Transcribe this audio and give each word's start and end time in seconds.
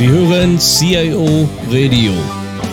Sie 0.00 0.08
hören 0.08 0.58
CIO 0.58 1.46
Radio, 1.70 2.12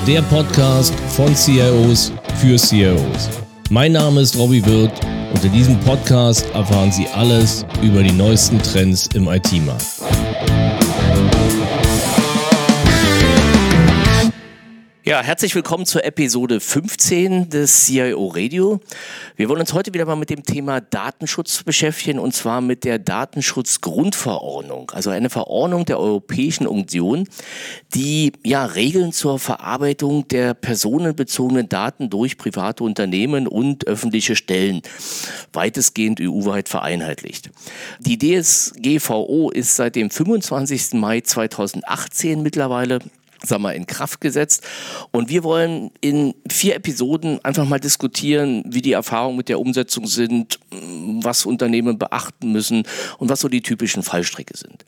der 0.07 0.21
Podcast 0.21 0.93
von 1.09 1.35
CIOs 1.35 2.13
für 2.37 2.55
CIOs. 2.55 3.27
Mein 3.69 3.91
Name 3.91 4.21
ist 4.21 4.37
Robbie 4.37 4.65
Wirth 4.65 4.93
und 5.33 5.43
in 5.43 5.51
diesem 5.51 5.77
Podcast 5.81 6.49
erfahren 6.53 6.89
Sie 6.89 7.05
alles 7.09 7.65
über 7.81 8.01
die 8.01 8.13
neuesten 8.13 8.59
Trends 8.59 9.09
im 9.13 9.27
IT-Markt. 9.27 9.83
Ja, 15.07 15.23
herzlich 15.23 15.55
willkommen 15.55 15.85
zur 15.85 16.03
Episode 16.03 16.59
15 16.59 17.49
des 17.49 17.85
CIO 17.85 18.27
Radio. 18.27 18.81
Wir 19.37 19.47
wollen 19.47 19.61
uns 19.61 19.71
heute 19.71 19.93
wieder 19.93 20.05
mal 20.05 20.17
mit 20.17 20.29
dem 20.29 20.43
Thema 20.43 20.81
Datenschutz 20.81 21.63
beschäftigen 21.63 22.19
und 22.19 22.33
zwar 22.33 22.59
mit 22.59 22.83
der 22.83 22.99
Datenschutzgrundverordnung, 22.99 24.91
also 24.91 25.09
eine 25.09 25.29
Verordnung 25.29 25.85
der 25.85 25.97
Europäischen 25.97 26.67
Union, 26.67 27.25
die 27.95 28.33
ja 28.43 28.65
Regeln 28.65 29.13
zur 29.13 29.39
Verarbeitung 29.39 30.27
der 30.27 30.53
personenbezogenen 30.53 31.69
Daten 31.69 32.09
durch 32.09 32.37
private 32.37 32.83
Unternehmen 32.83 33.47
und 33.47 33.87
öffentliche 33.87 34.35
Stellen 34.35 34.81
weitestgehend 35.53 36.19
EU-weit 36.19 36.67
vereinheitlicht. 36.67 37.49
Die 38.01 38.17
DSGVO 38.17 39.51
ist 39.51 39.77
seit 39.77 39.95
dem 39.95 40.09
25. 40.09 40.95
Mai 40.95 41.21
2018 41.21 42.43
mittlerweile 42.43 42.99
sag 43.43 43.59
mal, 43.59 43.71
in 43.71 43.85
Kraft 43.85 44.21
gesetzt. 44.21 44.63
Und 45.11 45.29
wir 45.29 45.43
wollen 45.43 45.91
in 46.01 46.33
vier 46.49 46.75
Episoden 46.75 47.43
einfach 47.43 47.65
mal 47.65 47.79
diskutieren, 47.79 48.63
wie 48.67 48.81
die 48.81 48.93
Erfahrungen 48.93 49.37
mit 49.37 49.49
der 49.49 49.59
Umsetzung 49.59 50.07
sind, 50.07 50.59
was 51.21 51.45
Unternehmen 51.45 51.97
beachten 51.97 52.51
müssen 52.51 52.83
und 53.17 53.29
was 53.29 53.41
so 53.41 53.47
die 53.47 53.61
typischen 53.61 54.03
Fallstricke 54.03 54.57
sind. 54.57 54.85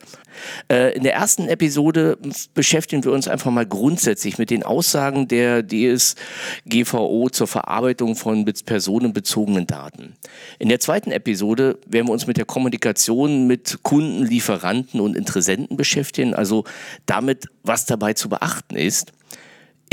Äh, 0.68 0.96
in 0.96 1.04
der 1.04 1.14
ersten 1.14 1.48
Episode 1.48 2.18
beschäftigen 2.54 3.04
wir 3.04 3.12
uns 3.12 3.28
einfach 3.28 3.50
mal 3.50 3.66
grundsätzlich 3.66 4.38
mit 4.38 4.50
den 4.50 4.62
Aussagen 4.62 5.28
der 5.28 5.64
DSGVO 5.66 7.28
zur 7.30 7.46
Verarbeitung 7.46 8.16
von 8.16 8.44
personenbezogenen 8.44 9.66
Daten. 9.66 10.14
In 10.58 10.68
der 10.68 10.80
zweiten 10.80 11.12
Episode 11.12 11.78
werden 11.86 12.08
wir 12.08 12.12
uns 12.12 12.26
mit 12.26 12.36
der 12.36 12.44
Kommunikation 12.44 13.46
mit 13.46 13.78
Kunden, 13.82 14.24
Lieferanten 14.24 15.00
und 15.00 15.16
Interessenten 15.16 15.76
beschäftigen, 15.76 16.34
also 16.34 16.64
damit, 17.06 17.46
was 17.62 17.84
dabei 17.84 18.14
zu 18.14 18.28
beachten 18.28 18.39
ist. 18.76 19.12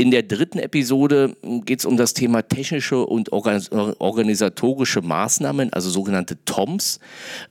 In 0.00 0.12
der 0.12 0.22
dritten 0.22 0.60
Episode 0.60 1.36
geht 1.64 1.80
es 1.80 1.84
um 1.84 1.96
das 1.96 2.14
Thema 2.14 2.42
technische 2.42 3.04
und 3.04 3.32
organisatorische 3.32 5.02
Maßnahmen, 5.02 5.72
also 5.72 5.90
sogenannte 5.90 6.38
TOMs, 6.44 7.00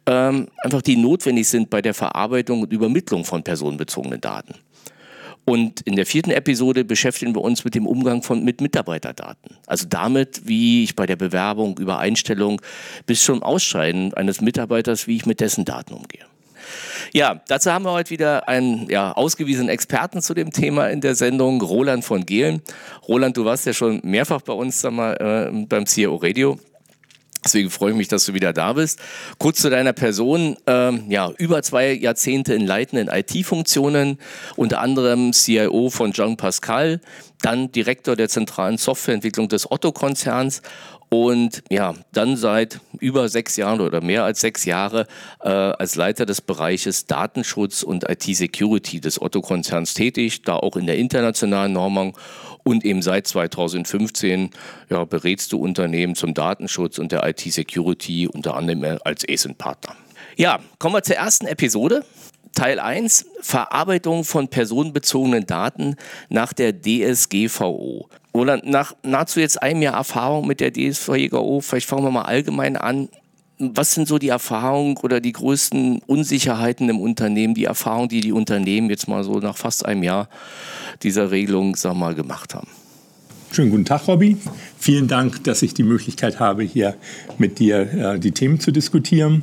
ähm, 0.05 0.47
einfach 0.63 0.81
die 0.81 0.95
notwendig 0.95 1.49
sind 1.49 1.69
bei 1.69 1.81
der 1.81 1.93
Verarbeitung 1.93 2.61
und 2.61 2.71
Übermittlung 2.71 3.25
von 3.25 3.43
personenbezogenen 3.43 4.21
Daten. 4.21 4.53
Und 5.43 5.81
in 5.81 5.97
der 5.97 6.05
vierten 6.05 6.31
Episode 6.31 6.85
beschäftigen 6.85 7.35
wir 7.35 7.41
uns 7.41 7.65
mit 7.65 7.75
dem 7.75 7.85
Umgang 7.85 8.21
von, 8.21 8.43
mit 8.45 8.61
Mitarbeiterdaten. 8.61 9.57
Also 9.65 9.85
damit, 9.89 10.41
wie 10.45 10.83
ich 10.83 10.95
bei 10.95 11.05
der 11.05 11.15
Bewerbung, 11.17 11.77
über 11.79 11.99
Einstellung 11.99 12.61
bis 13.05 13.23
zum 13.23 13.43
Ausscheiden 13.43 14.13
eines 14.13 14.39
Mitarbeiters, 14.39 15.07
wie 15.07 15.17
ich 15.17 15.25
mit 15.25 15.41
dessen 15.41 15.65
Daten 15.65 15.93
umgehe. 15.93 16.25
Ja, 17.13 17.41
dazu 17.47 17.72
haben 17.72 17.86
wir 17.86 17.91
heute 17.91 18.09
wieder 18.09 18.47
einen 18.47 18.89
ja, 18.89 19.11
ausgewiesenen 19.13 19.69
Experten 19.69 20.22
zu 20.22 20.33
dem 20.33 20.52
Thema 20.52 20.89
in 20.89 21.02
der 21.02 21.16
Sendung, 21.16 21.61
Roland 21.61 22.03
von 22.03 22.25
Gehlen. 22.25 22.61
Roland, 23.08 23.38
du 23.38 23.45
warst 23.45 23.66
ja 23.66 23.73
schon 23.73 24.02
mehrfach 24.03 24.41
bei 24.41 24.53
uns 24.53 24.81
sag 24.81 24.94
mal, 24.94 25.14
äh, 25.14 25.66
beim 25.66 25.86
CEO 25.86 26.16
Radio. 26.16 26.59
Deswegen 27.45 27.69
freue 27.69 27.91
ich 27.91 27.97
mich, 27.97 28.08
dass 28.09 28.25
du 28.25 28.33
wieder 28.33 28.52
da 28.52 28.73
bist. 28.73 28.99
Kurz 29.38 29.61
zu 29.61 29.69
deiner 29.69 29.94
Person. 29.94 30.58
Ähm, 30.67 31.05
ja, 31.08 31.31
über 31.38 31.64
zwei 31.64 31.94
Jahrzehnte 31.94 32.53
in 32.53 32.66
leitenden 32.66 33.08
IT-Funktionen, 33.08 34.17
unter 34.58 34.81
anderem 34.81 35.31
CIO 35.31 35.89
von 35.89 36.11
Jean 36.11 36.36
Pascal, 36.36 36.99
dann 37.42 37.71
Direktor 37.71 38.17
der 38.17 38.27
zentralen 38.27 38.77
Softwareentwicklung 38.77 39.48
des 39.48 39.71
Otto-Konzerns 39.71 40.61
und 41.09 41.63
ja, 41.69 41.93
dann 42.11 42.35
seit 42.35 42.81
über 42.99 43.29
sechs 43.29 43.55
Jahren 43.55 43.79
oder 43.79 44.01
mehr 44.01 44.23
als 44.23 44.41
sechs 44.41 44.65
Jahre 44.65 45.07
äh, 45.41 45.49
als 45.49 45.95
Leiter 45.95 46.25
des 46.25 46.41
Bereiches 46.41 47.05
Datenschutz 47.05 47.83
und 47.83 48.09
IT-Security 48.09 48.99
des 48.99 49.21
Otto-Konzerns 49.21 49.93
tätig, 49.93 50.41
da 50.41 50.55
auch 50.55 50.75
in 50.75 50.85
der 50.85 50.97
internationalen 50.97 51.73
Normung 51.73 52.17
und 52.63 52.83
eben 52.83 53.01
seit 53.01 53.27
2015 53.27 54.49
ja, 54.89 55.05
berätst 55.05 55.53
du 55.53 55.59
Unternehmen 55.59 56.15
zum 56.15 56.33
Datenschutz 56.33 56.97
und 56.99 57.11
der 57.11 57.27
IT-Security 57.27 58.27
unter 58.27 58.55
anderem 58.55 58.99
als 59.05 59.23
ASIN-Partner. 59.27 59.95
Ja, 60.35 60.59
kommen 60.77 60.95
wir 60.95 61.03
zur 61.03 61.15
ersten 61.15 61.47
Episode. 61.47 62.03
Teil 62.53 62.79
1, 62.79 63.27
Verarbeitung 63.41 64.23
von 64.23 64.47
personenbezogenen 64.47 65.45
Daten 65.45 65.95
nach 66.29 66.53
der 66.53 66.73
DSGVO. 66.73 68.09
Oder 68.37 68.61
nach 68.64 68.95
nahezu 69.03 69.39
jetzt 69.39 69.61
einem 69.61 69.81
Jahr 69.81 69.95
Erfahrung 69.95 70.45
mit 70.48 70.59
der 70.59 70.71
DSGVO, 70.71 71.61
vielleicht 71.61 71.87
fangen 71.87 72.03
wir 72.03 72.11
mal 72.11 72.23
allgemein 72.23 72.77
an. 72.77 73.09
Was 73.59 73.95
sind 73.95 74.08
so 74.08 74.20
die 74.20 74.30
Erfahrungen 74.30 74.98
oder 74.98 75.20
die 75.20 75.31
größten 75.31 76.03
Unsicherheiten 76.05 76.87
im 76.89 76.99
Unternehmen, 76.99 77.55
die 77.55 77.64
Erfahrungen, 77.64 78.09
die 78.09 78.21
die 78.21 78.31
Unternehmen 78.31 78.92
jetzt 78.92 79.08
mal 79.08 79.23
so 79.23 79.39
nach 79.39 79.58
fast 79.58 79.83
einem 79.87 80.03
Jahr 80.03 80.30
dieser 81.02 81.31
Regelung, 81.31 81.75
sag 81.75 81.95
mal, 81.95 82.14
gemacht 82.14 82.53
haben? 82.53 82.67
Schönen 83.52 83.71
guten 83.71 83.86
Tag, 83.86 84.08
Robby. 84.08 84.37
Vielen 84.77 85.08
Dank, 85.08 85.43
dass 85.45 85.64
ich 85.64 85.73
die 85.73 85.83
Möglichkeit 85.83 86.39
habe, 86.39 86.61
hier 86.61 86.95
mit 87.39 87.58
dir 87.58 88.14
äh, 88.14 88.19
die 88.19 88.31
Themen 88.31 88.59
zu 88.59 88.71
diskutieren. 88.71 89.42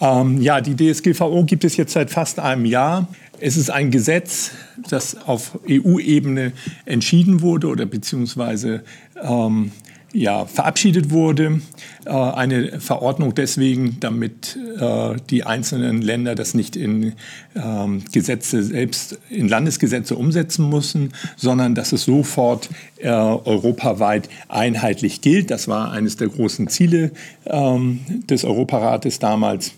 Ähm, 0.00 0.40
ja, 0.40 0.60
die 0.60 0.76
DSGVO 0.76 1.44
gibt 1.44 1.64
es 1.64 1.76
jetzt 1.76 1.92
seit 1.92 2.10
fast 2.10 2.38
einem 2.38 2.64
Jahr. 2.64 3.08
Es 3.40 3.56
ist 3.56 3.70
ein 3.70 3.90
Gesetz, 3.90 4.50
das 4.90 5.16
auf 5.26 5.58
EU-Ebene 5.68 6.52
entschieden 6.86 7.40
wurde 7.40 7.68
oder 7.68 7.86
beziehungsweise 7.86 8.82
ähm, 9.22 9.70
ja, 10.12 10.46
verabschiedet 10.46 11.10
wurde. 11.10 11.60
Äh, 12.04 12.10
eine 12.10 12.80
Verordnung 12.80 13.34
deswegen, 13.34 13.98
damit 14.00 14.58
äh, 14.80 15.16
die 15.30 15.44
einzelnen 15.44 16.02
Länder 16.02 16.34
das 16.34 16.54
nicht 16.54 16.76
in 16.76 17.12
ähm, 17.54 18.02
Gesetze 18.12 18.62
selbst, 18.62 19.18
in 19.30 19.48
Landesgesetze 19.48 20.16
umsetzen 20.16 20.68
müssen, 20.68 21.12
sondern 21.36 21.74
dass 21.74 21.92
es 21.92 22.04
sofort 22.04 22.70
äh, 22.98 23.08
europaweit 23.08 24.28
einheitlich 24.48 25.20
gilt. 25.20 25.50
Das 25.50 25.68
war 25.68 25.92
eines 25.92 26.16
der 26.16 26.28
großen 26.28 26.68
Ziele 26.68 27.12
ähm, 27.46 28.00
des 28.28 28.44
Europarates 28.44 29.18
damals. 29.18 29.74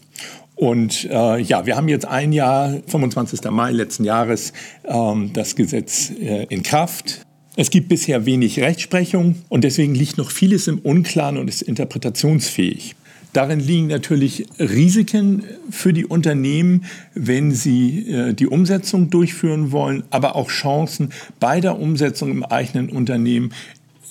Und 0.61 1.09
äh, 1.11 1.41
ja, 1.41 1.65
wir 1.65 1.75
haben 1.75 1.89
jetzt 1.89 2.05
ein 2.05 2.33
Jahr, 2.33 2.83
25. 2.87 3.51
Mai 3.51 3.71
letzten 3.71 4.05
Jahres, 4.05 4.53
ähm, 4.85 5.31
das 5.33 5.57
Gesetz 5.57 6.11
äh, 6.11 6.45
in 6.51 6.63
Kraft. 6.63 7.23
Es 7.57 7.71
gibt 7.71 7.89
bisher 7.89 8.27
wenig 8.27 8.61
Rechtsprechung 8.61 9.37
und 9.49 9.65
deswegen 9.65 9.95
liegt 9.95 10.19
noch 10.19 10.31
vieles 10.31 10.69
im 10.69 10.79
Unklaren 10.79 11.39
und 11.39 11.49
ist 11.49 11.63
interpretationsfähig. 11.63 12.95
Darin 13.33 13.59
liegen 13.59 13.87
natürlich 13.87 14.45
Risiken 14.59 15.45
für 15.71 15.95
die 15.95 16.05
Unternehmen, 16.05 16.85
wenn 17.15 17.53
sie 17.53 18.11
äh, 18.11 18.35
die 18.35 18.47
Umsetzung 18.47 19.09
durchführen 19.09 19.73
wollen, 19.73 20.03
aber 20.11 20.37
auch 20.37 20.51
Chancen 20.51 21.09
bei 21.39 21.63
der 21.63 21.79
Umsetzung 21.79 22.31
im 22.31 22.45
eigenen 22.45 22.91
Unternehmen 22.91 23.55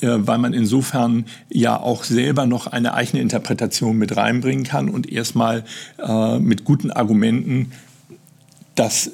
weil 0.07 0.37
man 0.37 0.53
insofern 0.53 1.25
ja 1.49 1.79
auch 1.79 2.03
selber 2.03 2.45
noch 2.45 2.67
eine 2.67 2.93
eigene 2.93 3.21
Interpretation 3.21 3.97
mit 3.97 4.15
reinbringen 4.15 4.63
kann 4.63 4.89
und 4.89 5.11
erstmal 5.11 5.63
äh, 5.97 6.39
mit 6.39 6.63
guten 6.63 6.91
Argumenten 6.91 7.71
das 8.75 9.11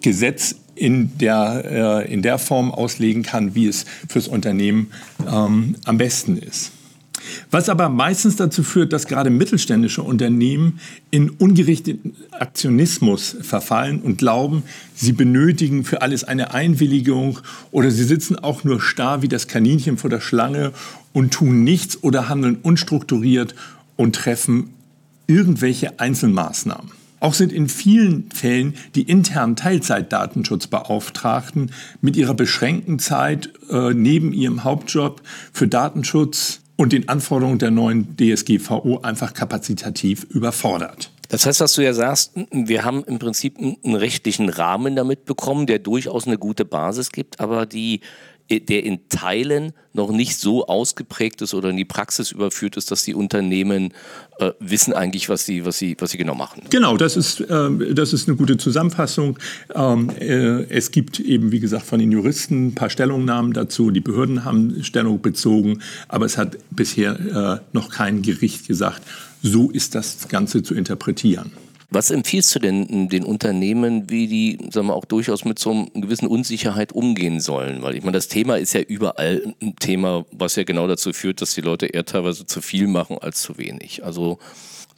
Gesetz 0.00 0.56
in 0.74 1.16
der, 1.18 2.04
äh, 2.04 2.12
in 2.12 2.22
der 2.22 2.38
Form 2.38 2.70
auslegen 2.70 3.22
kann, 3.22 3.54
wie 3.54 3.66
es 3.66 3.86
fürs 4.08 4.28
Unternehmen 4.28 4.92
ähm, 5.26 5.76
am 5.84 5.98
besten 5.98 6.36
ist. 6.36 6.72
Was 7.56 7.70
aber 7.70 7.88
meistens 7.88 8.36
dazu 8.36 8.62
führt, 8.62 8.92
dass 8.92 9.06
gerade 9.06 9.30
mittelständische 9.30 10.02
Unternehmen 10.02 10.78
in 11.10 11.30
ungerichteten 11.30 12.14
Aktionismus 12.30 13.34
verfallen 13.40 14.02
und 14.02 14.18
glauben, 14.18 14.62
sie 14.94 15.12
benötigen 15.12 15.82
für 15.82 16.02
alles 16.02 16.22
eine 16.22 16.52
Einwilligung 16.52 17.38
oder 17.70 17.90
sie 17.90 18.04
sitzen 18.04 18.38
auch 18.38 18.64
nur 18.64 18.82
starr 18.82 19.22
wie 19.22 19.28
das 19.28 19.48
Kaninchen 19.48 19.96
vor 19.96 20.10
der 20.10 20.20
Schlange 20.20 20.72
und 21.14 21.32
tun 21.32 21.64
nichts 21.64 22.02
oder 22.02 22.28
handeln 22.28 22.58
unstrukturiert 22.60 23.54
und 23.96 24.16
treffen 24.16 24.74
irgendwelche 25.26 25.98
Einzelmaßnahmen. 25.98 26.90
Auch 27.20 27.32
sind 27.32 27.54
in 27.54 27.70
vielen 27.70 28.30
Fällen 28.32 28.74
die 28.94 29.04
internen 29.04 29.56
Teilzeitdatenschutzbeauftragten 29.56 31.70
mit 32.02 32.18
ihrer 32.18 32.34
beschränkten 32.34 32.98
Zeit 32.98 33.48
äh, 33.70 33.94
neben 33.94 34.34
ihrem 34.34 34.62
Hauptjob 34.62 35.22
für 35.54 35.68
Datenschutz 35.68 36.60
und 36.76 36.92
den 36.92 37.08
Anforderungen 37.08 37.58
der 37.58 37.70
neuen 37.70 38.16
DSGVO 38.16 39.00
einfach 39.02 39.34
kapazitativ 39.34 40.24
überfordert. 40.24 41.10
Das 41.28 41.44
heißt, 41.44 41.60
was 41.60 41.72
du 41.72 41.82
ja 41.82 41.92
sagst, 41.92 42.32
wir 42.52 42.84
haben 42.84 43.02
im 43.04 43.18
Prinzip 43.18 43.58
einen 43.58 43.96
rechtlichen 43.96 44.48
Rahmen 44.48 44.94
damit 44.94 45.24
bekommen, 45.24 45.66
der 45.66 45.80
durchaus 45.80 46.26
eine 46.26 46.38
gute 46.38 46.64
Basis 46.64 47.10
gibt, 47.10 47.40
aber 47.40 47.66
die 47.66 48.00
der 48.50 48.84
in 48.84 49.08
Teilen 49.08 49.72
noch 49.92 50.10
nicht 50.10 50.38
so 50.38 50.66
ausgeprägt 50.66 51.42
ist 51.42 51.54
oder 51.54 51.70
in 51.70 51.76
die 51.76 51.84
Praxis 51.84 52.30
überführt 52.30 52.76
ist, 52.76 52.90
dass 52.90 53.02
die 53.02 53.14
Unternehmen 53.14 53.92
äh, 54.38 54.52
wissen 54.60 54.92
eigentlich, 54.92 55.28
was 55.28 55.46
sie, 55.46 55.64
was, 55.64 55.78
sie, 55.78 55.96
was 55.98 56.10
sie 56.10 56.18
genau 56.18 56.34
machen. 56.34 56.62
Genau, 56.70 56.96
das 56.96 57.16
ist, 57.16 57.40
äh, 57.40 57.94
das 57.94 58.12
ist 58.12 58.28
eine 58.28 58.36
gute 58.36 58.56
Zusammenfassung. 58.56 59.38
Ähm, 59.74 60.10
äh, 60.20 60.64
es 60.68 60.90
gibt 60.90 61.18
eben, 61.18 61.50
wie 61.50 61.60
gesagt, 61.60 61.86
von 61.86 61.98
den 61.98 62.12
Juristen 62.12 62.68
ein 62.68 62.74
paar 62.74 62.90
Stellungnahmen 62.90 63.52
dazu. 63.52 63.90
Die 63.90 64.00
Behörden 64.00 64.44
haben 64.44 64.82
Stellung 64.84 65.20
bezogen, 65.20 65.82
aber 66.08 66.26
es 66.26 66.38
hat 66.38 66.58
bisher 66.70 67.60
äh, 67.62 67.74
noch 67.74 67.88
kein 67.88 68.22
Gericht 68.22 68.68
gesagt, 68.68 69.02
so 69.42 69.70
ist 69.70 69.94
das 69.94 70.28
Ganze 70.28 70.62
zu 70.62 70.74
interpretieren. 70.74 71.52
Was 71.88 72.10
empfiehlst 72.10 72.54
du 72.54 72.58
denn 72.58 73.08
den 73.08 73.24
Unternehmen, 73.24 74.10
wie 74.10 74.26
die, 74.26 74.58
sagen 74.70 74.88
wir, 74.88 74.94
auch 74.94 75.04
durchaus 75.04 75.44
mit 75.44 75.58
so 75.58 75.70
einer 75.70 75.86
gewissen 75.94 76.26
Unsicherheit 76.26 76.92
umgehen 76.92 77.40
sollen? 77.40 77.82
Weil 77.82 77.96
ich 77.96 78.02
meine, 78.02 78.16
das 78.16 78.28
Thema 78.28 78.56
ist 78.56 78.74
ja 78.74 78.80
überall 78.80 79.54
ein 79.62 79.76
Thema, 79.76 80.24
was 80.32 80.56
ja 80.56 80.64
genau 80.64 80.88
dazu 80.88 81.12
führt, 81.12 81.40
dass 81.40 81.54
die 81.54 81.60
Leute 81.60 81.86
eher 81.86 82.04
teilweise 82.04 82.44
zu 82.44 82.60
viel 82.60 82.88
machen 82.88 83.18
als 83.20 83.40
zu 83.40 83.56
wenig. 83.56 84.04
Also, 84.04 84.38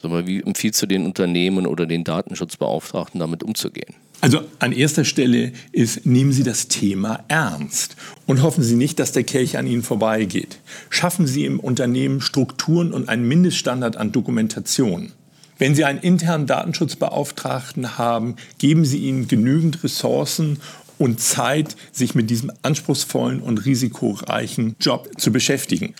sag 0.01 0.09
mal, 0.09 0.25
wie 0.25 0.41
empfiehlst 0.41 0.81
du 0.81 0.87
den 0.87 1.05
Unternehmen 1.05 1.67
oder 1.67 1.85
den 1.85 2.03
Datenschutzbeauftragten 2.03 3.19
damit 3.19 3.43
umzugehen? 3.43 3.93
Also 4.21 4.41
an 4.57 4.73
erster 4.73 5.05
Stelle 5.05 5.53
ist, 5.71 6.05
nehmen 6.05 6.33
Sie 6.33 6.43
das 6.43 6.67
Thema 6.67 7.23
ernst 7.29 7.95
und 8.25 8.41
hoffen 8.41 8.63
Sie 8.63 8.75
nicht, 8.75 8.99
dass 8.99 9.13
der 9.13 9.23
Kelch 9.23 9.57
an 9.57 9.65
Ihnen 9.65 9.83
vorbeigeht. 9.83 10.59
Schaffen 10.89 11.25
Sie 11.25 11.45
im 11.45 11.59
Unternehmen 11.59 12.19
Strukturen 12.19 12.91
und 12.91 13.07
einen 13.07 13.27
Mindeststandard 13.27 13.95
an 13.95 14.11
Dokumentation. 14.11 15.13
Wenn 15.59 15.75
Sie 15.75 15.83
einen 15.83 15.99
internen 15.99 16.47
Datenschutzbeauftragten 16.47 17.97
haben, 17.97 18.37
geben 18.57 18.85
Sie 18.85 18.99
ihm 18.99 19.27
genügend 19.27 19.83
Ressourcen 19.83 20.59
und 20.97 21.19
Zeit, 21.19 21.75
sich 21.91 22.15
mit 22.15 22.29
diesem 22.29 22.51
anspruchsvollen 22.61 23.41
und 23.41 23.65
risikoreichen 23.65 24.75
Job 24.79 25.09
zu 25.17 25.31
beschäftigen. 25.31 25.93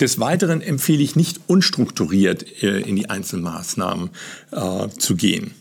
Des 0.00 0.18
Weiteren 0.18 0.60
empfehle 0.60 1.02
ich 1.02 1.16
nicht 1.16 1.40
unstrukturiert 1.46 2.62
äh, 2.62 2.80
in 2.80 2.96
die 2.96 3.08
Einzelmaßnahmen 3.08 4.10
äh, 4.50 4.88
zu 4.98 5.16
gehen. 5.16 5.52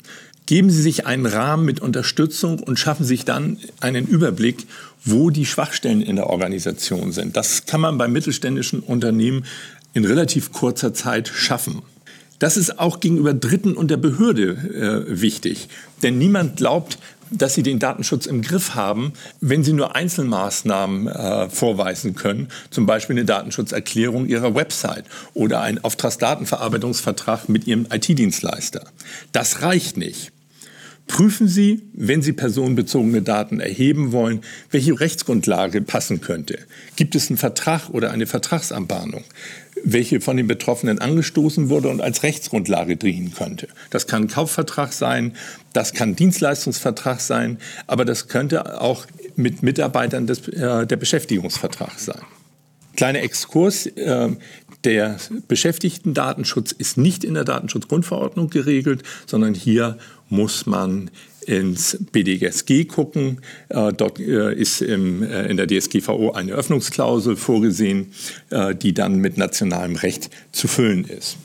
Geben 0.47 0.69
Sie 0.69 0.81
sich 0.81 1.05
einen 1.05 1.25
Rahmen 1.25 1.65
mit 1.65 1.79
Unterstützung 1.79 2.59
und 2.59 2.77
schaffen 2.77 3.05
sich 3.05 3.25
dann 3.25 3.57
einen 3.79 4.05
Überblick, 4.05 4.67
wo 5.03 5.29
die 5.29 5.45
Schwachstellen 5.45 6.01
in 6.01 6.15
der 6.15 6.29
Organisation 6.29 7.11
sind. 7.11 7.37
Das 7.37 7.65
kann 7.65 7.81
man 7.81 7.97
bei 7.97 8.07
mittelständischen 8.07 8.81
Unternehmen 8.81 9.45
in 9.93 10.03
relativ 10.03 10.51
kurzer 10.51 10.93
Zeit 10.93 11.27
schaffen. 11.27 11.81
Das 12.39 12.57
ist 12.57 12.79
auch 12.79 12.99
gegenüber 12.99 13.33
Dritten 13.33 13.73
und 13.75 13.89
der 13.89 13.97
Behörde 13.97 15.05
äh, 15.07 15.21
wichtig. 15.21 15.69
Denn 16.03 16.17
niemand 16.17 16.57
glaubt, 16.57 16.97
dass 17.31 17.55
sie 17.55 17.63
den 17.63 17.79
Datenschutz 17.79 18.25
im 18.25 18.41
Griff 18.41 18.75
haben, 18.75 19.13
wenn 19.41 19.63
sie 19.63 19.73
nur 19.73 19.95
Einzelmaßnahmen 19.95 21.07
äh, 21.07 21.49
vorweisen 21.49 22.15
können, 22.15 22.49
zum 22.69 22.85
Beispiel 22.85 23.15
eine 23.15 23.25
Datenschutzerklärung 23.25 24.27
ihrer 24.27 24.53
Website 24.53 25.05
oder 25.33 25.61
einen 25.61 25.83
Auftragsdatenverarbeitungsvertrag 25.83 27.49
mit 27.49 27.67
ihrem 27.67 27.87
IT-Dienstleister. 27.91 28.83
Das 29.31 29.61
reicht 29.61 29.97
nicht. 29.97 30.31
Prüfen 31.07 31.47
Sie, 31.47 31.83
wenn 31.93 32.23
Sie 32.23 32.33
personenbezogene 32.33 33.21
Daten 33.21 33.59
erheben 33.59 34.11
wollen, 34.11 34.41
welche 34.71 34.99
Rechtsgrundlage 34.99 35.81
passen 35.81 36.19
könnte. 36.19 36.57
Gibt 36.95 37.13
es 37.13 37.29
einen 37.29 37.37
Vertrag 37.37 37.89
oder 37.89 38.11
eine 38.11 38.25
Vertragsanbahnung? 38.25 39.23
Welche 39.85 40.19
von 40.19 40.35
den 40.35 40.47
Betroffenen 40.47 40.99
angestoßen 40.99 41.69
wurde 41.69 41.89
und 41.89 42.01
als 42.01 42.23
Rechtsgrundlage 42.23 42.97
dienen 42.97 43.33
könnte. 43.33 43.67
Das 43.91 44.07
kann 44.07 44.23
ein 44.23 44.27
Kaufvertrag 44.27 44.91
sein, 44.91 45.33
das 45.73 45.93
kann 45.93 46.09
ein 46.09 46.15
Dienstleistungsvertrag 46.15 47.21
sein, 47.21 47.59
aber 47.87 48.03
das 48.03 48.27
könnte 48.27 48.81
auch 48.81 49.05
mit 49.35 49.63
Mitarbeitern 49.63 50.27
des, 50.27 50.47
äh, 50.47 50.87
der 50.87 50.95
Beschäftigungsvertrag 50.97 51.99
sein. 51.99 52.21
Kleiner 52.95 53.21
Exkurs. 53.21 53.85
Äh, 53.85 54.29
der 54.83 55.17
Beschäftigtendatenschutz 55.47 56.71
ist 56.71 56.97
nicht 56.97 57.23
in 57.23 57.33
der 57.33 57.43
Datenschutzgrundverordnung 57.43 58.49
geregelt, 58.49 59.03
sondern 59.25 59.55
hier 59.55 59.97
muss 60.29 60.65
man 60.67 61.09
ins 61.47 61.97
BDSG 62.11 62.85
gucken. 62.85 63.39
Äh, 63.69 63.93
dort 63.93 64.19
äh, 64.19 64.53
ist 64.53 64.81
äh, 64.81 64.93
in 64.95 65.57
der 65.57 65.67
DSGVO 65.67 66.31
eine 66.31 66.53
Öffnungsklausel 66.53 67.35
vorgesehen, 67.35 68.11
die 68.81 68.93
dann 68.93 69.19
mit 69.19 69.37
nationalem 69.37 69.95
Recht 69.95 70.29
zu 70.51 70.67
füllen 70.67 71.05
ist. 71.05 71.37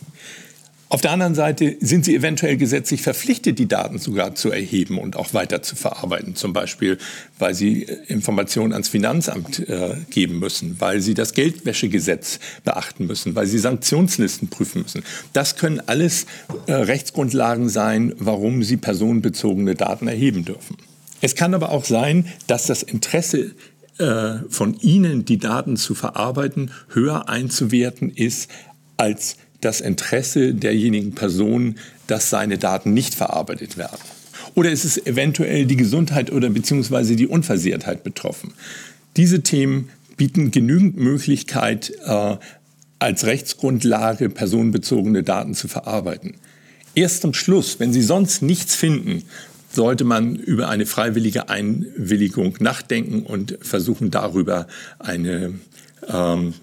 Auf 0.92 1.00
der 1.02 1.12
anderen 1.12 1.36
Seite 1.36 1.76
sind 1.78 2.04
sie 2.04 2.16
eventuell 2.16 2.56
gesetzlich 2.56 3.00
verpflichtet, 3.00 3.60
die 3.60 3.68
Daten 3.68 3.98
sogar 3.98 4.34
zu 4.34 4.50
erheben 4.50 4.98
und 4.98 5.14
auch 5.14 5.32
weiter 5.34 5.62
zu 5.62 5.76
verarbeiten. 5.76 6.34
Zum 6.34 6.52
Beispiel, 6.52 6.98
weil 7.38 7.54
sie 7.54 7.84
äh, 7.84 7.96
Informationen 8.08 8.72
ans 8.72 8.88
Finanzamt 8.88 9.60
äh, 9.68 9.94
geben 10.10 10.40
müssen, 10.40 10.80
weil 10.80 11.00
sie 11.00 11.14
das 11.14 11.32
Geldwäschegesetz 11.32 12.40
beachten 12.64 13.06
müssen, 13.06 13.36
weil 13.36 13.46
sie 13.46 13.60
Sanktionslisten 13.60 14.48
prüfen 14.48 14.82
müssen. 14.82 15.04
Das 15.32 15.54
können 15.54 15.80
alles 15.86 16.26
äh, 16.66 16.72
Rechtsgrundlagen 16.72 17.68
sein, 17.68 18.12
warum 18.18 18.64
sie 18.64 18.76
personenbezogene 18.76 19.76
Daten 19.76 20.08
erheben 20.08 20.44
dürfen. 20.44 20.76
Es 21.20 21.36
kann 21.36 21.54
aber 21.54 21.70
auch 21.70 21.84
sein, 21.84 22.26
dass 22.48 22.66
das 22.66 22.82
Interesse 22.82 23.52
äh, 23.98 24.38
von 24.48 24.74
Ihnen, 24.80 25.24
die 25.24 25.38
Daten 25.38 25.76
zu 25.76 25.94
verarbeiten, 25.94 26.72
höher 26.88 27.28
einzuwerten 27.28 28.10
ist 28.10 28.50
als 28.96 29.36
das 29.60 29.80
Interesse 29.80 30.54
derjenigen 30.54 31.14
Person, 31.14 31.76
dass 32.06 32.30
seine 32.30 32.58
Daten 32.58 32.92
nicht 32.92 33.14
verarbeitet 33.14 33.76
werden? 33.76 33.98
Oder 34.54 34.70
ist 34.70 34.84
es 34.84 34.98
eventuell 35.06 35.66
die 35.66 35.76
Gesundheit 35.76 36.32
oder 36.32 36.50
beziehungsweise 36.50 37.16
die 37.16 37.26
Unversehrtheit 37.26 38.02
betroffen? 38.02 38.52
Diese 39.16 39.42
Themen 39.42 39.90
bieten 40.16 40.50
genügend 40.50 40.96
Möglichkeit, 40.96 41.92
äh, 42.04 42.36
als 42.98 43.24
Rechtsgrundlage 43.24 44.28
personenbezogene 44.28 45.22
Daten 45.22 45.54
zu 45.54 45.68
verarbeiten. 45.68 46.34
Erst 46.94 47.22
zum 47.22 47.32
Schluss, 47.32 47.80
wenn 47.80 47.92
Sie 47.92 48.02
sonst 48.02 48.42
nichts 48.42 48.74
finden, 48.74 49.22
sollte 49.72 50.04
man 50.04 50.36
über 50.36 50.68
eine 50.68 50.84
freiwillige 50.84 51.48
Einwilligung 51.48 52.56
nachdenken 52.60 53.22
und 53.22 53.56
versuchen 53.62 54.10
darüber 54.10 54.66
eine 54.98 55.54
ähm, 56.08 56.54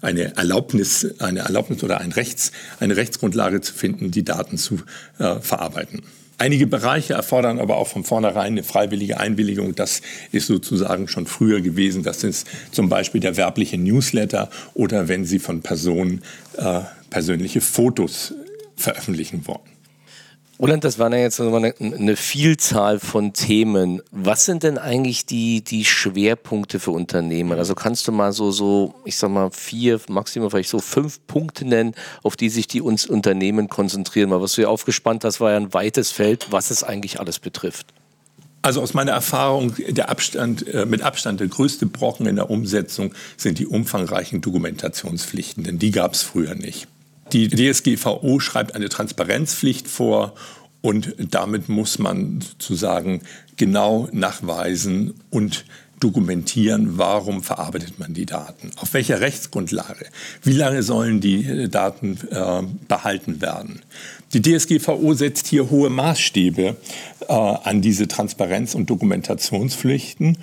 eine 0.00 0.36
Erlaubnis, 0.36 1.06
eine 1.18 1.40
Erlaubnis 1.40 1.82
oder 1.82 2.00
ein 2.00 2.12
Rechts, 2.12 2.52
eine 2.80 2.96
Rechtsgrundlage 2.96 3.60
zu 3.60 3.74
finden, 3.74 4.10
die 4.10 4.24
Daten 4.24 4.58
zu 4.58 4.80
äh, 5.18 5.40
verarbeiten. 5.40 6.02
Einige 6.38 6.66
Bereiche 6.66 7.14
erfordern 7.14 7.58
aber 7.58 7.78
auch 7.78 7.88
von 7.88 8.04
vornherein 8.04 8.52
eine 8.52 8.62
freiwillige 8.62 9.18
Einwilligung. 9.18 9.74
Das 9.74 10.02
ist 10.32 10.46
sozusagen 10.48 11.08
schon 11.08 11.26
früher 11.26 11.62
gewesen. 11.62 12.02
Das 12.02 12.24
ist 12.24 12.46
zum 12.72 12.90
Beispiel 12.90 13.22
der 13.22 13.38
werbliche 13.38 13.78
Newsletter 13.78 14.50
oder 14.74 15.08
wenn 15.08 15.24
Sie 15.24 15.38
von 15.38 15.62
Personen 15.62 16.22
äh, 16.58 16.80
persönliche 17.08 17.62
Fotos 17.62 18.34
veröffentlichen 18.76 19.46
wollen. 19.46 19.75
Roland, 20.58 20.84
das 20.84 20.98
waren 20.98 21.12
ja 21.12 21.18
jetzt 21.18 21.38
eine, 21.38 21.74
eine, 21.78 22.16
Vielzahl 22.16 22.98
von 22.98 23.34
Themen. 23.34 24.00
Was 24.10 24.46
sind 24.46 24.62
denn 24.62 24.78
eigentlich 24.78 25.26
die, 25.26 25.62
die 25.62 25.84
Schwerpunkte 25.84 26.80
für 26.80 26.92
Unternehmen? 26.92 27.58
Also 27.58 27.74
kannst 27.74 28.08
du 28.08 28.12
mal 28.12 28.32
so, 28.32 28.50
so, 28.50 28.94
ich 29.04 29.18
sag 29.18 29.30
mal, 29.30 29.50
vier, 29.50 30.00
maximal 30.08 30.48
vielleicht 30.48 30.70
so 30.70 30.78
fünf 30.78 31.20
Punkte 31.26 31.66
nennen, 31.66 31.94
auf 32.22 32.36
die 32.36 32.48
sich 32.48 32.66
die 32.66 32.80
uns 32.80 33.04
Unternehmen 33.04 33.68
konzentrieren? 33.68 34.30
Weil 34.30 34.40
was 34.40 34.54
du 34.54 34.62
ja 34.62 34.68
aufgespannt 34.68 35.24
hast, 35.24 35.40
war 35.40 35.50
ja 35.50 35.58
ein 35.58 35.74
weites 35.74 36.10
Feld, 36.10 36.46
was 36.50 36.70
es 36.70 36.82
eigentlich 36.82 37.20
alles 37.20 37.38
betrifft. 37.38 37.88
Also 38.62 38.80
aus 38.80 38.94
meiner 38.94 39.12
Erfahrung, 39.12 39.74
der 39.76 40.08
Abstand, 40.08 40.66
äh, 40.68 40.86
mit 40.86 41.02
Abstand 41.02 41.38
der 41.38 41.48
größte 41.48 41.84
Brocken 41.84 42.26
in 42.26 42.36
der 42.36 42.48
Umsetzung 42.50 43.14
sind 43.36 43.58
die 43.58 43.66
umfangreichen 43.66 44.40
Dokumentationspflichten, 44.40 45.64
denn 45.64 45.78
die 45.78 45.90
gab 45.90 46.14
es 46.14 46.22
früher 46.22 46.54
nicht. 46.54 46.88
Die 47.32 47.48
DSGVO 47.48 48.40
schreibt 48.40 48.74
eine 48.74 48.88
Transparenzpflicht 48.88 49.88
vor 49.88 50.34
und 50.80 51.14
damit 51.18 51.68
muss 51.68 51.98
man 51.98 52.40
sozusagen 52.40 53.22
genau 53.56 54.08
nachweisen 54.12 55.14
und 55.30 55.64
dokumentieren, 55.98 56.98
warum 56.98 57.42
verarbeitet 57.42 57.98
man 57.98 58.12
die 58.12 58.26
Daten, 58.26 58.70
auf 58.76 58.92
welcher 58.94 59.20
Rechtsgrundlage, 59.20 60.06
wie 60.42 60.52
lange 60.52 60.82
sollen 60.82 61.20
die 61.20 61.68
Daten 61.70 62.18
äh, 62.30 62.62
behalten 62.86 63.40
werden. 63.40 63.80
Die 64.32 64.42
DSGVO 64.42 65.14
setzt 65.14 65.46
hier 65.46 65.70
hohe 65.70 65.88
Maßstäbe 65.88 66.76
äh, 67.28 67.32
an 67.32 67.80
diese 67.80 68.08
Transparenz- 68.08 68.74
und 68.74 68.90
Dokumentationspflichten 68.90 70.38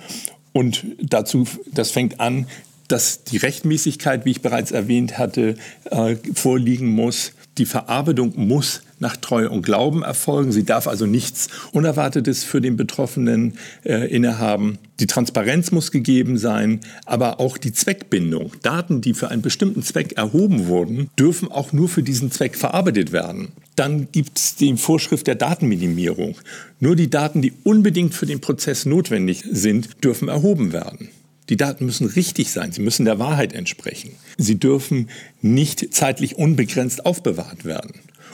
und 0.52 0.84
dazu, 1.00 1.46
das 1.72 1.92
fängt 1.92 2.20
an, 2.20 2.46
dass 2.94 3.24
die 3.24 3.38
Rechtmäßigkeit, 3.38 4.24
wie 4.24 4.30
ich 4.30 4.40
bereits 4.40 4.70
erwähnt 4.70 5.18
hatte, 5.18 5.56
äh, 5.90 6.14
vorliegen 6.32 6.90
muss. 6.90 7.32
Die 7.58 7.66
Verarbeitung 7.66 8.34
muss 8.36 8.82
nach 9.00 9.16
Treue 9.16 9.50
und 9.50 9.62
Glauben 9.62 10.04
erfolgen. 10.04 10.52
Sie 10.52 10.62
darf 10.62 10.86
also 10.86 11.04
nichts 11.04 11.48
Unerwartetes 11.72 12.44
für 12.44 12.60
den 12.60 12.76
Betroffenen 12.76 13.54
äh, 13.82 14.08
innehaben. 14.14 14.78
Die 15.00 15.08
Transparenz 15.08 15.72
muss 15.72 15.90
gegeben 15.90 16.38
sein, 16.38 16.78
aber 17.04 17.40
auch 17.40 17.58
die 17.58 17.72
Zweckbindung. 17.72 18.52
Daten, 18.62 19.00
die 19.00 19.14
für 19.14 19.28
einen 19.28 19.42
bestimmten 19.42 19.82
Zweck 19.82 20.12
erhoben 20.12 20.68
wurden, 20.68 21.10
dürfen 21.18 21.50
auch 21.50 21.72
nur 21.72 21.88
für 21.88 22.04
diesen 22.04 22.30
Zweck 22.30 22.54
verarbeitet 22.54 23.10
werden. 23.10 23.48
Dann 23.74 24.06
gibt 24.12 24.38
es 24.38 24.54
die 24.54 24.76
Vorschrift 24.76 25.26
der 25.26 25.34
Datenminimierung. 25.34 26.36
Nur 26.78 26.94
die 26.94 27.10
Daten, 27.10 27.42
die 27.42 27.54
unbedingt 27.64 28.14
für 28.14 28.26
den 28.26 28.40
Prozess 28.40 28.86
notwendig 28.86 29.42
sind, 29.50 30.04
dürfen 30.04 30.28
erhoben 30.28 30.72
werden. 30.72 31.08
Die 31.48 31.56
Daten 31.56 31.84
müssen 31.84 32.06
richtig 32.06 32.50
sein, 32.50 32.72
sie 32.72 32.80
müssen 32.80 33.04
der 33.04 33.18
Wahrheit 33.18 33.52
entsprechen. 33.52 34.12
Sie 34.38 34.58
dürfen 34.58 35.10
nicht 35.42 35.94
zeitlich 35.94 36.36
unbegrenzt 36.36 37.04
aufbewahrt 37.04 37.64
werden. 37.64 37.92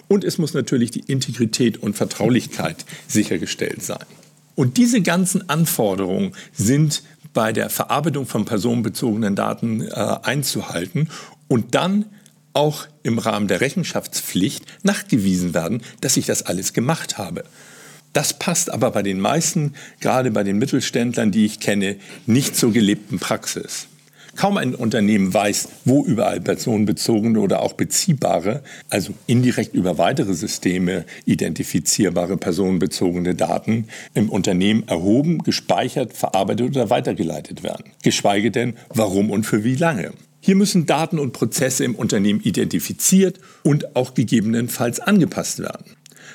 Und 0.08 0.24
es 0.24 0.38
muss 0.38 0.54
natürlich 0.54 0.90
die 0.90 1.04
Integrität 1.06 1.78
und 1.78 1.96
Vertraulichkeit 1.96 2.84
sichergestellt 3.08 3.82
sein. 3.82 4.04
Und 4.54 4.76
diese 4.76 5.00
ganzen 5.00 5.48
Anforderungen 5.48 6.32
sind 6.52 7.02
bei 7.32 7.52
der 7.52 7.70
Verarbeitung 7.70 8.26
von 8.26 8.44
personenbezogenen 8.44 9.36
Daten 9.36 9.82
äh, 9.82 9.90
einzuhalten 9.90 11.08
und 11.48 11.74
dann 11.74 12.06
auch 12.52 12.86
im 13.02 13.18
Rahmen 13.18 13.48
der 13.48 13.60
Rechenschaftspflicht 13.60 14.66
nachgewiesen 14.82 15.54
werden, 15.54 15.82
dass 16.00 16.16
ich 16.16 16.26
das 16.26 16.42
alles 16.42 16.72
gemacht 16.72 17.18
habe. 17.18 17.44
Das 18.12 18.38
passt 18.38 18.72
aber 18.72 18.90
bei 18.90 19.02
den 19.02 19.20
meisten, 19.20 19.74
gerade 20.00 20.30
bei 20.30 20.42
den 20.42 20.58
Mittelständlern, 20.58 21.30
die 21.30 21.44
ich 21.44 21.60
kenne, 21.60 21.96
nicht 22.26 22.56
zur 22.56 22.72
gelebten 22.72 23.18
Praxis. 23.18 23.86
Kaum 24.36 24.56
ein 24.56 24.74
Unternehmen 24.74 25.34
weiß, 25.34 25.68
wo 25.84 26.04
überall 26.04 26.40
personenbezogene 26.40 27.40
oder 27.40 27.62
auch 27.62 27.72
beziehbare, 27.72 28.62
also 28.88 29.12
indirekt 29.26 29.74
über 29.74 29.98
weitere 29.98 30.34
Systeme 30.34 31.04
identifizierbare 31.24 32.36
personenbezogene 32.36 33.34
Daten 33.34 33.88
im 34.14 34.28
Unternehmen 34.28 34.86
erhoben, 34.86 35.38
gespeichert, 35.38 36.12
verarbeitet 36.14 36.68
oder 36.68 36.90
weitergeleitet 36.90 37.62
werden. 37.62 37.90
Geschweige 38.02 38.50
denn, 38.50 38.74
warum 38.88 39.30
und 39.30 39.44
für 39.44 39.64
wie 39.64 39.76
lange. 39.76 40.12
Hier 40.40 40.56
müssen 40.56 40.86
Daten 40.86 41.18
und 41.18 41.32
Prozesse 41.32 41.84
im 41.84 41.94
Unternehmen 41.94 42.40
identifiziert 42.40 43.38
und 43.62 43.94
auch 43.94 44.14
gegebenenfalls 44.14 45.00
angepasst 45.00 45.58
werden. 45.58 45.84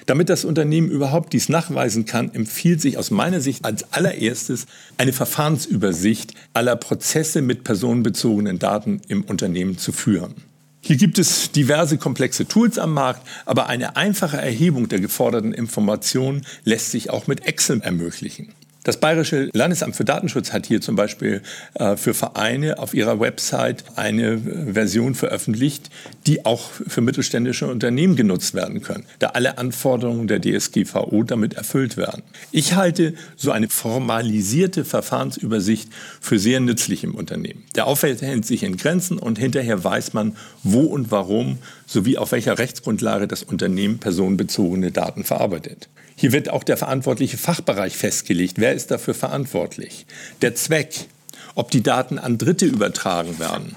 Damit 0.06 0.30
das 0.30 0.46
Unternehmen 0.46 0.90
überhaupt 0.90 1.34
dies 1.34 1.50
nachweisen 1.50 2.06
kann, 2.06 2.34
empfiehlt 2.34 2.80
sich 2.80 2.98
aus 2.98 3.10
meiner 3.10 3.42
Sicht 3.42 3.66
als 3.66 3.92
allererstes 3.92 4.68
eine 4.98 5.14
Verfahrensübersicht 5.14 6.34
aller 6.54 6.76
Prozesse 6.76 7.42
mit 7.42 7.64
personenbezogenen 7.64 8.60
Daten 8.60 9.02
im 9.08 9.24
Unternehmen 9.24 9.78
zu 9.78 9.92
führen. 9.92 10.36
Hier 10.82 10.98
gibt 10.98 11.18
es 11.18 11.52
diverse 11.52 11.98
komplexe 11.98 12.48
Tools 12.48 12.78
am 12.78 12.94
Markt, 12.94 13.28
aber 13.48 13.66
eine 13.66 13.96
einfache 13.96 14.38
Erhebung 14.38 14.88
der 14.88 15.00
geforderten 15.00 15.52
Informationen 15.52 16.46
lässt 16.64 16.92
sich 16.92 17.10
auch 17.10 17.26
mit 17.26 17.48
Excel 17.48 17.82
ermöglichen. 17.82 18.54
Das 18.86 18.98
Bayerische 18.98 19.50
Landesamt 19.52 19.96
für 19.96 20.06
Datenschutz 20.06 20.54
hat 20.54 20.68
hier 20.68 20.80
zum 20.80 20.96
Beispiel 20.96 21.42
äh, 21.74 21.98
für 21.98 22.14
Vereine 22.14 22.78
auf 22.78 22.94
ihrer 22.94 23.20
Website 23.20 23.84
eine 23.96 24.34
äh, 24.34 24.74
Version 24.74 25.16
veröffentlicht, 25.16 25.90
die 26.28 26.46
auch 26.46 26.70
für 26.70 27.02
mittelständische 27.02 27.68
Unternehmen 27.68 28.16
genutzt 28.16 28.54
werden 28.54 28.84
können, 28.84 29.06
da 29.18 29.30
alle 29.30 29.58
Anforderungen 29.58 30.28
der 30.28 30.40
DSGVO 30.40 31.24
damit 31.24 31.56
erfüllt 31.56 31.98
werden. 31.98 32.22
Ich 32.52 32.76
halte 32.76 33.16
so 33.36 33.50
eine 33.50 33.70
formalisierte 33.70 34.86
Verfahrensübersicht 34.86 35.90
für 36.22 36.38
sehr 36.38 36.60
nützlich 36.60 37.04
im 37.04 37.16
Unternehmen. 37.16 37.64
Der 37.76 37.88
Aufwand 37.88 38.22
hält 38.22 38.46
sich 38.46 38.62
in 38.62 38.78
Grenzen 38.78 39.18
und 39.18 39.40
hinterher 39.40 39.84
weiß 39.84 40.14
man, 40.14 40.36
wo 40.62 40.82
und 40.82 41.10
warum 41.10 41.58
sowie 41.88 42.20
auf 42.20 42.34
welcher 42.34 42.60
Rechtsgrundlage 42.60 43.28
das 43.28 43.42
Unternehmen 43.42 43.98
personenbezogene 43.98 44.92
Daten 44.92 45.24
verarbeitet. 45.24 45.90
Hier 46.18 46.32
wird 46.32 46.50
auch 46.50 46.64
der 46.64 46.78
verantwortliche 46.78 47.38
Fachbereich 47.38 47.98
festgelegt. 47.98 48.54
Wer 48.58 48.74
ist 48.76 48.92
dafür 48.92 49.14
verantwortlich? 49.14 50.06
Der 50.42 50.54
Zweck, 50.56 51.08
ob 51.56 51.72
die 51.72 51.82
Daten 51.82 52.20
an 52.20 52.38
Dritte 52.38 52.66
übertragen 52.66 53.40
werden 53.40 53.76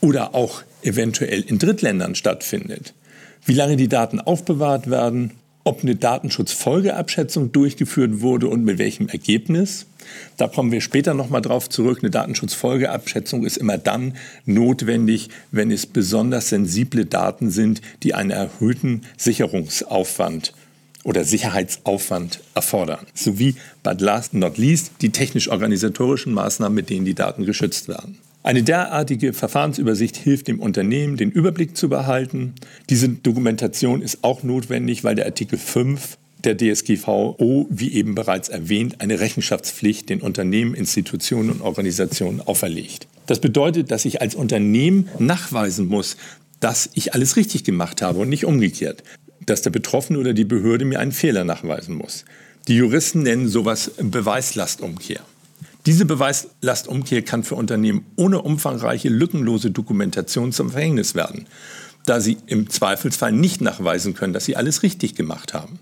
oder 0.00 0.34
auch 0.34 0.62
eventuell 0.82 1.40
in 1.40 1.58
Drittländern 1.58 2.14
stattfindet. 2.14 2.94
Wie 3.44 3.54
lange 3.54 3.76
die 3.76 3.88
Daten 3.88 4.20
aufbewahrt 4.20 4.90
werden, 4.90 5.32
ob 5.64 5.82
eine 5.82 5.96
Datenschutzfolgeabschätzung 5.96 7.52
durchgeführt 7.52 8.20
wurde 8.20 8.48
und 8.48 8.64
mit 8.64 8.78
welchem 8.78 9.08
Ergebnis. 9.08 9.86
Da 10.36 10.46
kommen 10.46 10.70
wir 10.70 10.82
später 10.82 11.14
nochmal 11.14 11.40
drauf 11.40 11.70
zurück. 11.70 12.00
Eine 12.02 12.10
Datenschutzfolgeabschätzung 12.10 13.46
ist 13.46 13.56
immer 13.56 13.78
dann 13.78 14.14
notwendig, 14.44 15.30
wenn 15.50 15.70
es 15.70 15.86
besonders 15.86 16.50
sensible 16.50 17.06
Daten 17.06 17.50
sind, 17.50 17.80
die 18.02 18.12
einen 18.12 18.30
erhöhten 18.30 19.02
Sicherungsaufwand 19.16 20.52
oder 21.04 21.24
Sicherheitsaufwand 21.24 22.40
erfordern, 22.54 23.06
sowie 23.14 23.54
but 23.82 24.00
last 24.00 24.34
not 24.34 24.58
least 24.58 24.90
die 25.00 25.10
technisch-organisatorischen 25.10 26.32
Maßnahmen, 26.32 26.74
mit 26.74 26.90
denen 26.90 27.04
die 27.04 27.14
Daten 27.14 27.44
geschützt 27.44 27.88
werden. 27.88 28.18
Eine 28.42 28.62
derartige 28.62 29.32
Verfahrensübersicht 29.32 30.16
hilft 30.16 30.48
dem 30.48 30.60
Unternehmen, 30.60 31.16
den 31.16 31.30
Überblick 31.30 31.76
zu 31.76 31.88
behalten. 31.88 32.54
Diese 32.90 33.08
Dokumentation 33.08 34.02
ist 34.02 34.18
auch 34.22 34.42
notwendig, 34.42 35.02
weil 35.02 35.14
der 35.14 35.24
Artikel 35.24 35.58
5 35.58 36.18
der 36.44 36.58
DSGVO, 36.58 37.66
wie 37.70 37.94
eben 37.94 38.14
bereits 38.14 38.50
erwähnt, 38.50 39.00
eine 39.00 39.20
Rechenschaftspflicht 39.20 40.10
den 40.10 40.20
Unternehmen, 40.20 40.74
Institutionen 40.74 41.48
und 41.50 41.62
Organisationen 41.62 42.42
auferlegt. 42.42 43.06
Das 43.26 43.40
bedeutet, 43.40 43.90
dass 43.90 44.04
ich 44.04 44.20
als 44.20 44.34
Unternehmen 44.34 45.08
nachweisen 45.18 45.86
muss, 45.86 46.18
dass 46.60 46.90
ich 46.92 47.14
alles 47.14 47.36
richtig 47.36 47.64
gemacht 47.64 48.02
habe 48.02 48.20
und 48.20 48.28
nicht 48.28 48.44
umgekehrt 48.44 49.02
dass 49.46 49.62
der 49.62 49.70
Betroffene 49.70 50.18
oder 50.18 50.32
die 50.32 50.44
Behörde 50.44 50.84
mir 50.84 51.00
einen 51.00 51.12
Fehler 51.12 51.44
nachweisen 51.44 51.96
muss. 51.96 52.24
Die 52.68 52.76
Juristen 52.76 53.22
nennen 53.22 53.48
sowas 53.48 53.92
Beweislastumkehr. 53.98 55.20
Diese 55.86 56.06
Beweislastumkehr 56.06 57.22
kann 57.22 57.44
für 57.44 57.56
Unternehmen 57.56 58.06
ohne 58.16 58.40
umfangreiche, 58.40 59.10
lückenlose 59.10 59.70
Dokumentation 59.70 60.50
zum 60.50 60.70
Verhängnis 60.70 61.14
werden, 61.14 61.46
da 62.06 62.20
sie 62.20 62.38
im 62.46 62.70
Zweifelsfall 62.70 63.32
nicht 63.32 63.60
nachweisen 63.60 64.14
können, 64.14 64.32
dass 64.32 64.46
sie 64.46 64.56
alles 64.56 64.82
richtig 64.82 65.14
gemacht 65.14 65.52
haben. 65.52 65.78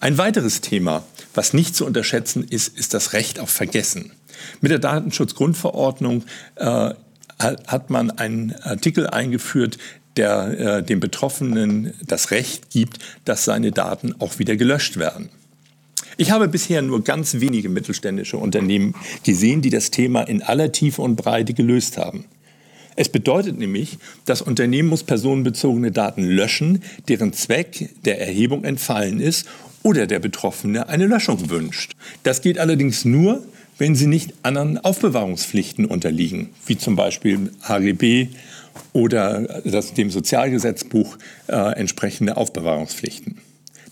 Ein 0.00 0.18
weiteres 0.18 0.60
Thema, 0.62 1.04
was 1.34 1.52
nicht 1.52 1.76
zu 1.76 1.84
unterschätzen 1.84 2.44
ist, 2.44 2.76
ist 2.78 2.94
das 2.94 3.12
Recht 3.12 3.38
auf 3.38 3.50
Vergessen. 3.50 4.12
Mit 4.60 4.70
der 4.70 4.78
Datenschutzgrundverordnung 4.78 6.24
äh, 6.56 6.94
hat 7.38 7.90
man 7.90 8.10
einen 8.10 8.54
Artikel 8.62 9.06
eingeführt, 9.06 9.78
der 10.16 10.58
äh, 10.58 10.82
dem 10.82 11.00
Betroffenen 11.00 11.94
das 12.06 12.30
Recht 12.30 12.70
gibt, 12.70 12.98
dass 13.24 13.44
seine 13.44 13.72
Daten 13.72 14.14
auch 14.20 14.38
wieder 14.38 14.56
gelöscht 14.56 14.96
werden. 14.96 15.28
Ich 16.16 16.30
habe 16.30 16.46
bisher 16.46 16.80
nur 16.82 17.02
ganz 17.02 17.40
wenige 17.40 17.68
mittelständische 17.68 18.36
Unternehmen 18.36 18.94
gesehen, 19.24 19.62
die 19.62 19.70
das 19.70 19.90
Thema 19.90 20.22
in 20.22 20.42
aller 20.42 20.70
Tiefe 20.70 21.02
und 21.02 21.16
Breite 21.16 21.54
gelöst 21.54 21.98
haben. 21.98 22.26
Es 22.96 23.08
bedeutet 23.08 23.58
nämlich, 23.58 23.98
das 24.24 24.40
Unternehmen 24.40 24.88
muss 24.88 25.02
personenbezogene 25.02 25.90
Daten 25.90 26.22
löschen, 26.22 26.82
deren 27.08 27.32
Zweck 27.32 27.90
der 28.04 28.20
Erhebung 28.20 28.62
entfallen 28.62 29.18
ist 29.18 29.48
oder 29.82 30.06
der 30.06 30.20
Betroffene 30.20 30.88
eine 30.88 31.06
Löschung 31.06 31.50
wünscht. 31.50 31.94
Das 32.22 32.40
geht 32.40 32.58
allerdings 32.58 33.04
nur, 33.04 33.42
wenn 33.78 33.94
sie 33.94 34.06
nicht 34.06 34.34
anderen 34.42 34.78
Aufbewahrungspflichten 34.78 35.84
unterliegen, 35.84 36.50
wie 36.66 36.78
zum 36.78 36.96
Beispiel 36.96 37.50
HGB, 37.62 38.28
oder 38.92 39.62
das, 39.64 39.94
dem 39.94 40.10
Sozialgesetzbuch 40.10 41.16
äh, 41.48 41.54
entsprechende 41.76 42.36
Aufbewahrungspflichten. 42.36 43.38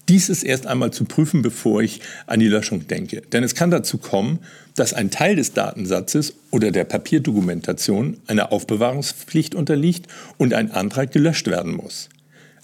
Dies 0.08 0.28
ist 0.28 0.42
erst 0.42 0.66
einmal 0.66 0.92
zu 0.92 1.04
prüfen, 1.04 1.42
bevor 1.42 1.82
ich 1.82 2.00
an 2.26 2.40
die 2.40 2.48
Löschung 2.48 2.88
denke. 2.88 3.22
Denn 3.32 3.44
es 3.44 3.54
kann 3.54 3.70
dazu 3.70 3.98
kommen, 3.98 4.40
dass 4.74 4.92
ein 4.92 5.10
Teil 5.10 5.36
des 5.36 5.52
Datensatzes 5.52 6.34
oder 6.50 6.72
der 6.72 6.84
Papierdokumentation 6.84 8.16
einer 8.26 8.50
Aufbewahrungspflicht 8.50 9.54
unterliegt 9.54 10.08
und 10.38 10.54
ein 10.54 10.72
Antrag 10.72 11.12
gelöscht 11.12 11.46
werden 11.46 11.74
muss. 11.74 12.08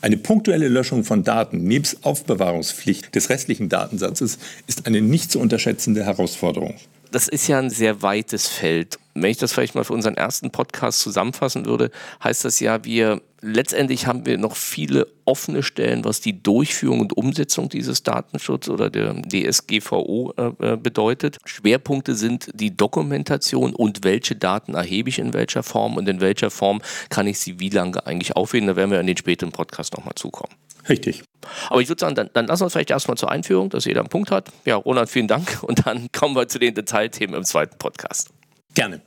Eine 0.01 0.17
punktuelle 0.17 0.69
Löschung 0.69 1.05
von 1.05 1.25
Daten 1.25 1.65
nebst 1.65 2.05
Aufbewahrungspflicht 2.05 3.15
des 3.15 3.31
restlichen 3.31 3.69
Datensatzes 3.69 4.39
ist 4.67 4.87
eine 4.87 5.01
nicht 5.01 5.31
zu 5.31 5.41
unterschätzende 5.41 6.05
Herausforderung 6.05 6.75
das 7.11 7.29
ist 7.29 7.47
ja 7.49 7.59
ein 7.59 7.71
sehr 7.71 8.03
weites 8.03 8.49
Feld. 8.49 8.99
Wenn 9.15 9.31
ich 9.31 9.39
das 9.39 9.53
vielleicht 9.53 9.75
mal 9.75 9.85
für 9.85 9.95
unseren 9.95 10.17
ersten 10.17 10.51
Podcast 10.51 11.01
zusammenfassen 11.01 11.67
würde, 11.67 11.91
heißt 12.23 12.45
das 12.45 12.61
ja, 12.61 12.85
wir 12.85 13.21
letztendlich 13.41 14.07
haben 14.07 14.27
wir 14.27 14.39
noch 14.39 14.57
viele 14.57 15.07
offene 15.25 15.63
Stellen, 15.63 16.05
was 16.05 16.21
die 16.21 16.43
Durchführung 16.43 17.01
und 17.01 17.17
Umsetzung 17.17 17.69
dieses 17.69 18.03
Datenschutz 18.03 18.69
oder 18.69 18.91
der 18.91 19.15
DSGVO 19.23 20.35
äh, 20.37 20.73
äh, 20.73 20.77
bedeutet. 20.77 21.39
Schwerpunkte 21.45 22.15
sind 22.15 22.51
die 22.55 22.77
Dokumentation 22.77 23.75
und 23.75 24.05
welche 24.05 24.37
Daten 24.37 24.75
erhebe 24.75 25.09
ich 25.09 25.19
in 25.19 25.35
welcher 25.35 25.63
Form 25.63 25.97
und 25.97 26.09
in 26.09 26.21
welcher 26.21 26.51
Form 26.51 26.81
kann 27.11 27.27
ich 27.27 27.39
sie 27.39 27.61
wie 27.61 27.71
lange 27.71 28.05
eigentlich 28.07 28.37
aufheben. 28.37 28.67
Da 28.67 28.77
werden 28.77 28.91
wir 28.91 29.01
in 29.01 29.07
den 29.07 29.17
späteren 29.17 29.53
Podcast 29.53 29.97
nochmal 29.97 30.15
zukommen. 30.15 30.55
Richtig. 30.89 31.23
Aber 31.69 31.81
ich 31.81 31.89
würde 31.89 32.01
sagen, 32.01 32.15
dann, 32.15 32.31
dann 32.33 32.47
lassen 32.47 32.63
wir 32.63 32.67
uns 32.67 32.73
vielleicht 32.73 32.91
erstmal 32.91 33.17
zur 33.17 33.31
Einführung, 33.31 33.71
dass 33.71 33.85
jeder 33.85 34.01
einen 34.01 34.09
Punkt 34.09 34.31
hat. 34.31 34.49
Ja, 34.65 34.77
Roland, 34.77 35.09
vielen 35.09 35.29
Dank. 35.29 35.59
Und 35.63 35.87
dann 35.87 36.09
kommen 36.13 36.35
wir 36.35 36.49
zu 36.49 36.59
den 36.59 36.75
Detailthemen 36.75 37.37
im 37.37 37.45
zweiten 37.45 37.79
Podcast. 37.79 38.31
Gerne. 38.75 39.01